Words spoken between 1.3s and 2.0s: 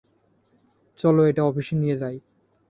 এটা অফিসে নিয়ে